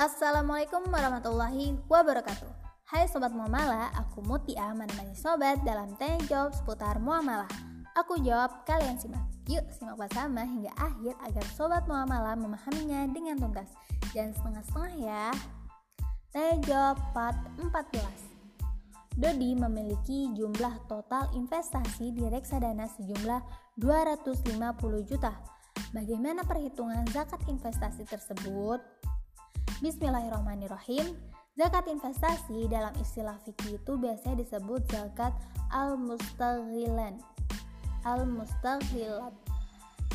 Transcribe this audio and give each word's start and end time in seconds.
Assalamualaikum 0.00 0.88
warahmatullahi 0.88 1.76
wabarakatuh. 1.84 2.48
Hai 2.88 3.04
Sobat 3.04 3.36
Muamalah, 3.36 3.92
aku 4.00 4.24
Mutia 4.24 4.72
menemani 4.72 5.12
Sobat 5.12 5.60
dalam 5.60 5.92
tanya 6.00 6.16
jawab 6.24 6.56
seputar 6.56 6.96
muamalah. 6.96 7.52
Aku 7.92 8.16
jawab, 8.24 8.64
kalian 8.64 8.96
simak. 8.96 9.20
Yuk 9.44 9.60
simak 9.68 10.00
bersama 10.00 10.40
hingga 10.48 10.72
akhir 10.80 11.20
agar 11.20 11.44
Sobat 11.52 11.84
Muamalah 11.84 12.32
memahaminya 12.32 13.12
dengan 13.12 13.44
tuntas. 13.44 13.76
Jangan 14.16 14.32
setengah-setengah 14.40 14.92
ya. 15.04 15.26
Tanya 16.32 16.56
jawab 16.64 16.96
part 17.12 17.36
14 17.60 19.20
Dodi 19.20 19.52
memiliki 19.52 20.32
jumlah 20.32 20.80
total 20.88 21.28
investasi 21.36 22.16
di 22.16 22.24
reksadana 22.24 22.88
sejumlah 22.88 23.76
250 23.76 24.48
juta. 25.04 25.36
Bagaimana 25.92 26.40
perhitungan 26.48 27.04
zakat 27.12 27.44
investasi 27.52 28.08
tersebut? 28.08 28.80
Bismillahirrahmanirrahim. 29.80 31.16
Zakat 31.56 31.88
investasi 31.88 32.68
dalam 32.68 32.92
istilah 33.00 33.40
fikih 33.48 33.80
itu 33.80 33.96
biasanya 33.96 34.44
disebut 34.44 34.84
zakat 34.92 35.32
al-mustaghilan. 35.72 37.16
Al-mustaghilat. 38.04 39.32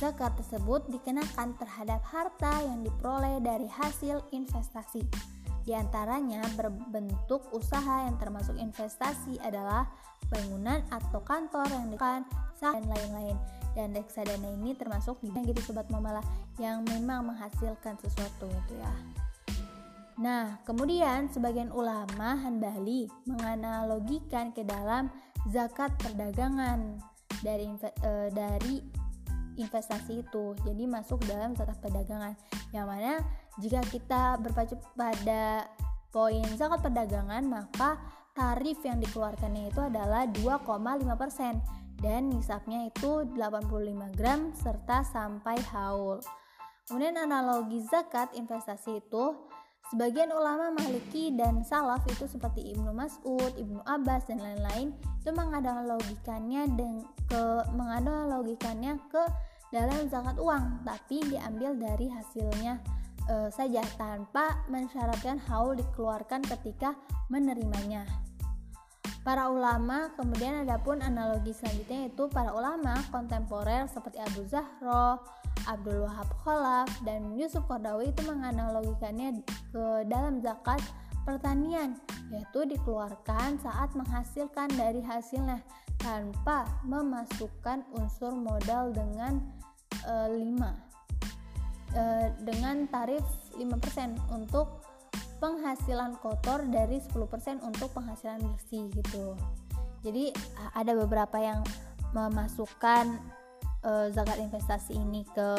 Zakat 0.00 0.32
tersebut 0.40 0.88
dikenakan 0.88 1.60
terhadap 1.60 2.00
harta 2.08 2.64
yang 2.64 2.80
diperoleh 2.80 3.36
dari 3.44 3.68
hasil 3.68 4.24
investasi. 4.32 5.04
Di 5.68 5.76
antaranya 5.76 6.40
berbentuk 6.56 7.44
usaha 7.52 8.08
yang 8.08 8.16
termasuk 8.16 8.56
investasi 8.56 9.44
adalah 9.44 9.84
bangunan 10.32 10.80
atau 10.88 11.20
kantor 11.20 11.68
yang 11.68 11.92
dikan 11.92 12.24
dan 12.64 12.80
lain-lain. 12.88 13.36
Dan 13.76 13.92
reksadana 13.92 14.56
ini 14.56 14.72
termasuk 14.72 15.20
di 15.20 15.28
gitu 15.52 15.60
sobat 15.68 15.84
mamalah 15.92 16.24
yang 16.56 16.80
memang 16.88 17.28
menghasilkan 17.28 18.00
sesuatu 18.00 18.48
itu 18.48 18.80
ya. 18.80 19.20
Nah, 20.20 20.60
kemudian 20.68 21.32
sebagian 21.32 21.72
ulama 21.72 22.36
Hanbali 22.36 23.08
menganalogikan 23.24 24.52
ke 24.52 24.60
dalam 24.68 25.08
zakat 25.48 25.96
perdagangan 25.96 27.00
dari 27.40 27.64
e, 28.04 28.12
dari 28.28 28.84
investasi 29.56 30.20
itu. 30.20 30.52
Jadi 30.60 30.84
masuk 30.84 31.24
dalam 31.24 31.56
zakat 31.56 31.80
perdagangan. 31.80 32.36
Yang 32.68 32.86
mana 32.86 33.12
jika 33.56 33.80
kita 33.88 34.22
berpacu 34.44 34.76
pada 34.92 35.64
poin 36.12 36.44
zakat 36.52 36.84
perdagangan, 36.84 37.40
maka 37.48 37.96
tarif 38.36 38.76
yang 38.84 39.00
dikeluarkannya 39.00 39.72
itu 39.72 39.80
adalah 39.80 40.28
2,5% 40.36 42.04
dan 42.04 42.28
nisabnya 42.28 42.92
itu 42.92 43.24
85 43.24 44.20
gram 44.20 44.52
serta 44.52 45.00
sampai 45.00 45.56
haul. 45.72 46.20
Kemudian 46.84 47.16
analogi 47.16 47.80
zakat 47.88 48.36
investasi 48.36 49.00
itu 49.00 49.24
Sebagian 49.90 50.30
ulama 50.30 50.70
Maliki 50.70 51.34
dan 51.34 51.66
Salaf 51.66 52.06
itu 52.06 52.30
seperti 52.30 52.62
Ibnu 52.70 52.94
Mas'ud, 52.94 53.50
Ibnu 53.58 53.82
Abbas 53.82 54.22
dan 54.30 54.38
lain-lain 54.38 54.94
itu 55.18 55.30
menganalogikannya 55.34 56.62
dan 56.78 57.02
ke 57.26 57.42
menganalogikannya 57.74 59.02
ke 59.10 59.22
dalam 59.74 60.06
zakat 60.06 60.38
uang, 60.38 60.86
tapi 60.86 61.26
diambil 61.26 61.74
dari 61.74 62.06
hasilnya 62.06 62.78
e, 63.26 63.50
saja 63.50 63.82
tanpa 63.98 64.62
mensyaratkan 64.70 65.42
haul 65.50 65.74
dikeluarkan 65.74 66.46
ketika 66.46 66.94
menerimanya. 67.26 68.06
Para 69.26 69.50
ulama, 69.50 70.14
kemudian 70.14 70.62
ada 70.62 70.78
pun 70.78 71.02
analogi 71.02 71.50
selanjutnya 71.50 72.06
yaitu 72.06 72.30
para 72.30 72.54
ulama 72.54 72.94
kontemporer 73.10 73.90
seperti 73.90 74.22
Abu 74.22 74.46
Zahro, 74.46 75.18
Abdul 75.66 76.06
Wahab 76.06 76.28
Khalaf 76.44 76.88
dan 77.04 77.36
Yusuf 77.36 77.64
Qardawi 77.68 78.12
itu 78.12 78.22
menganalogikannya 78.24 79.44
ke 79.72 79.84
dalam 80.08 80.40
zakat 80.40 80.80
pertanian 81.24 82.00
yaitu 82.32 82.64
dikeluarkan 82.64 83.58
saat 83.60 83.92
menghasilkan 83.92 84.70
dari 84.78 85.02
hasilnya 85.02 85.60
tanpa 86.00 86.64
memasukkan 86.86 87.84
unsur 87.92 88.32
modal 88.32 88.94
dengan 88.94 89.42
e, 90.06 90.14
5 90.32 91.92
e, 91.92 92.02
dengan 92.46 92.88
tarif 92.88 93.22
5% 93.58 94.32
untuk 94.32 94.80
penghasilan 95.40 96.16
kotor 96.20 96.64
dari 96.68 97.00
10% 97.00 97.64
untuk 97.64 97.88
penghasilan 97.96 98.40
bersih 98.44 98.88
gitu. 98.92 99.36
Jadi 100.00 100.32
ada 100.72 100.92
beberapa 100.96 101.36
yang 101.40 101.60
memasukkan 102.12 103.20
uh, 103.84 104.06
zakat 104.12 104.38
investasi 104.40 104.96
ini 104.96 105.24
ke 105.30 105.50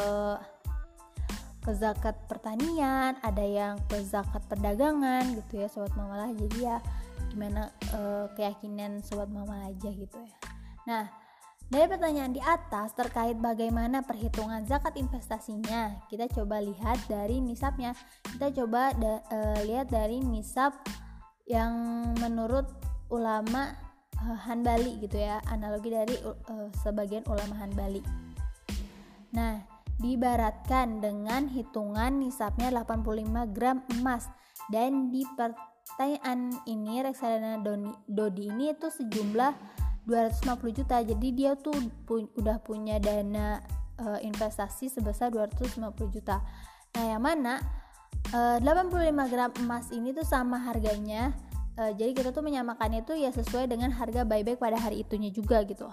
ke 1.62 1.70
zakat 1.78 2.18
pertanian, 2.26 3.14
ada 3.22 3.44
yang 3.46 3.78
ke 3.86 4.02
zakat 4.02 4.42
perdagangan 4.50 5.22
gitu 5.38 5.62
ya 5.62 5.70
sobat 5.70 5.94
mamalah. 5.94 6.34
Jadi 6.34 6.66
ya 6.66 6.82
gimana 7.30 7.70
uh, 7.94 8.26
keyakinan 8.34 8.98
sobat 9.00 9.30
mama 9.30 9.70
aja 9.70 9.88
gitu 9.94 10.18
ya. 10.18 10.36
Nah, 10.90 11.06
dari 11.70 11.86
pertanyaan 11.86 12.34
di 12.34 12.42
atas 12.42 12.92
terkait 12.98 13.38
bagaimana 13.38 14.02
perhitungan 14.02 14.66
zakat 14.66 14.98
investasinya, 14.98 16.02
kita 16.10 16.26
coba 16.28 16.58
lihat 16.60 16.98
dari 17.06 17.38
nisabnya. 17.38 17.94
Kita 18.26 18.50
coba 18.52 18.90
da, 18.98 19.22
uh, 19.30 19.60
lihat 19.62 19.88
dari 19.88 20.18
nisab 20.18 20.74
yang 21.46 21.72
menurut 22.18 22.66
ulama 23.08 23.72
Hanbali 24.22 25.02
gitu 25.02 25.18
ya 25.18 25.42
analogi 25.50 25.90
dari 25.90 26.16
uh, 26.22 26.68
sebagian 26.82 27.26
ulama 27.26 27.58
Hanbali 27.58 28.02
nah 29.32 29.72
dibaratkan 30.02 30.98
dengan 30.98 31.46
hitungan 31.46 32.18
nisabnya 32.18 32.74
85 32.74 33.54
gram 33.54 33.86
emas. 33.98 34.26
Dan 34.66 35.14
di 35.14 35.22
pertanyaan 35.38 36.50
ini 36.66 37.06
reksadana 37.06 37.62
Doni, 37.62 37.94
Dodi 38.10 38.50
ini 38.50 38.74
itu 38.74 38.90
sejumlah 38.90 39.52
250 40.10 40.78
juta. 40.82 40.96
Jadi 41.06 41.28
dia 41.30 41.54
tuh 41.54 41.74
pu 42.02 42.26
udah 42.34 42.58
punya 42.58 42.98
dana 42.98 43.62
uh, 44.02 44.18
investasi 44.18 44.90
sebesar 44.90 45.30
250 45.30 45.78
juta. 46.10 46.42
Nah 46.98 47.04
yang 47.14 47.22
mana 47.22 47.62
uh, 48.34 48.58
85 48.58 49.32
gram 49.32 49.50
emas 49.62 49.86
ini 49.94 50.10
tuh 50.10 50.26
sama 50.26 50.58
harganya 50.58 51.30
uh, 51.78 51.92
jadi 51.94 52.12
kita 52.12 52.30
tuh 52.34 52.44
menyamakannya 52.44 53.04
itu 53.04 53.14
ya 53.16 53.30
sesuai 53.32 53.70
dengan 53.70 53.92
harga 53.92 54.24
buyback 54.26 54.58
pada 54.60 54.76
hari 54.76 55.04
itunya 55.04 55.32
juga 55.32 55.62
gitu. 55.64 55.88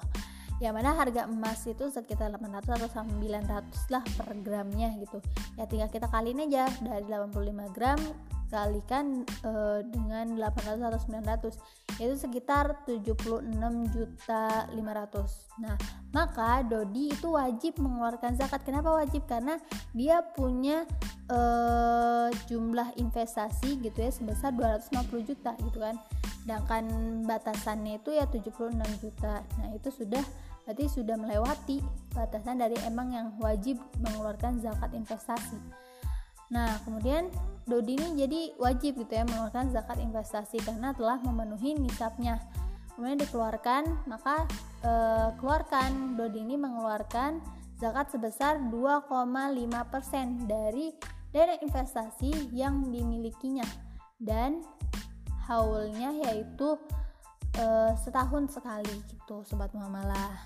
Yang 0.60 0.74
mana 0.76 0.92
harga 0.92 1.24
emas 1.24 1.64
itu 1.64 1.88
sekitar 1.88 2.36
800 2.36 2.84
atau 2.84 2.90
900 3.08 3.94
lah 3.96 4.04
per 4.04 4.28
gramnya 4.44 4.92
gitu. 5.00 5.24
Ya 5.56 5.64
tinggal 5.72 5.88
kita 5.88 6.12
kaliin 6.12 6.44
aja 6.52 6.68
dari 6.84 7.08
85 7.08 7.76
gram 7.76 8.00
kalikan 8.50 9.24
uh, 9.46 9.80
dengan 9.86 10.34
800 10.36 10.82
atau 10.82 11.00
900 11.56 12.02
itu 12.02 12.16
sekitar 12.18 12.84
76 12.90 13.46
juta 13.94 14.66
500 14.74 15.62
nah 15.62 15.78
maka 16.10 16.66
Dodi 16.66 17.14
itu 17.14 17.38
wajib 17.38 17.78
mengeluarkan 17.78 18.34
zakat. 18.34 18.66
Kenapa 18.66 18.90
wajib? 18.98 19.30
Karena 19.30 19.62
dia 19.94 20.26
punya 20.34 20.90
uh, 21.30 22.34
jumlah 22.50 22.98
investasi 22.98 23.78
gitu 23.78 23.98
ya 24.02 24.10
sebesar 24.10 24.50
250 24.58 25.30
juta 25.30 25.54
gitu 25.62 25.78
kan. 25.78 26.02
Sedangkan 26.42 26.86
batasannya 27.30 28.02
itu 28.02 28.10
ya 28.18 28.26
76 28.26 28.74
juta. 29.06 29.46
Nah 29.62 29.70
itu 29.78 29.90
sudah 29.94 30.24
berarti 30.66 30.86
sudah 30.90 31.18
melewati 31.18 31.82
batasan 32.14 32.62
dari 32.62 32.78
emang 32.86 33.14
yang 33.14 33.34
wajib 33.42 33.78
mengeluarkan 34.02 34.62
zakat 34.62 34.94
investasi 34.94 35.58
Nah, 36.50 36.82
kemudian 36.86 37.30
Dodi 37.70 37.94
ini 38.02 38.26
jadi 38.26 38.42
wajib 38.58 38.98
gitu 38.98 39.14
ya 39.14 39.22
mengeluarkan 39.30 39.70
zakat 39.70 40.02
investasi 40.02 40.58
karena 40.66 40.90
telah 40.98 41.22
memenuhi 41.22 41.78
nisabnya. 41.78 42.42
Kemudian 42.98 43.22
dikeluarkan, 43.22 44.10
maka 44.10 44.50
e, 44.82 44.92
keluarkan 45.38 46.18
Dodi 46.18 46.42
ini 46.42 46.58
mengeluarkan 46.58 47.38
zakat 47.78 48.10
sebesar 48.10 48.58
2,5% 48.74 50.50
dari 50.50 50.98
dana 51.30 51.56
investasi 51.62 52.50
yang 52.58 52.90
dimilikinya 52.90 53.70
dan 54.18 54.66
haulnya 55.46 56.10
yaitu 56.26 56.74
e, 57.54 57.66
setahun 58.02 58.50
sekali 58.50 58.98
gitu 59.14 59.46
sobat 59.46 59.70
muamalah. 59.78 60.42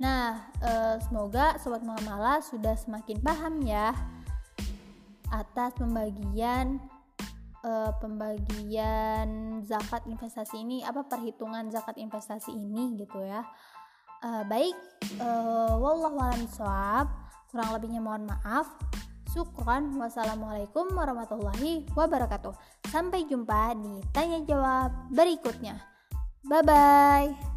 Nah, 0.00 0.48
e, 0.56 0.72
semoga 1.04 1.60
sobat 1.60 1.84
muamalah 1.84 2.40
sudah 2.40 2.72
semakin 2.80 3.20
paham 3.20 3.60
ya 3.60 3.92
atas 5.30 5.74
pembagian 5.78 6.82
uh, 7.62 7.94
pembagian 8.02 9.60
zakat 9.64 10.04
investasi 10.06 10.62
ini 10.62 10.82
apa 10.84 11.06
perhitungan 11.06 11.70
zakat 11.70 11.96
investasi 11.98 12.50
ini 12.52 12.98
gitu 12.98 13.22
ya 13.22 13.46
uh, 14.26 14.42
baik 14.46 14.76
uh, 15.22 15.74
wallahualam 15.78 16.46
soab 16.50 17.08
kurang 17.50 17.74
lebihnya 17.74 17.98
mohon 17.98 18.30
maaf 18.30 18.70
Syukron. 19.30 19.94
Wassalamualaikum 19.94 20.90
warahmatullahi 20.90 21.86
wabarakatuh. 21.94 22.50
Sampai 22.90 23.30
jumpa 23.30 23.78
di 23.78 24.02
tanya 24.10 24.42
jawab 24.42 24.90
berikutnya. 25.14 25.78
Bye 26.42 26.66
bye. 26.66 27.49